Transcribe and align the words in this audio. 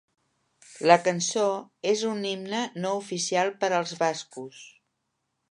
La 0.91 0.95
cançó 1.07 1.43
és 1.91 2.01
un 2.13 2.25
himne 2.31 2.63
no 2.81 2.95
oficial 3.03 3.53
per 3.61 3.71
als 3.83 3.95
bascos. 4.03 4.65